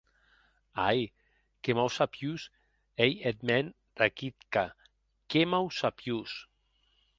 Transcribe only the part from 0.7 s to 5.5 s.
Ai, qué mausapiós ei eth mèn Rakitka, qué